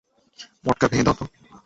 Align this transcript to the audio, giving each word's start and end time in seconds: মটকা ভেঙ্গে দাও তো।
মটকা 0.65 0.85
ভেঙ্গে 0.87 1.05
দাও 1.07 1.15
তো। 1.19 1.25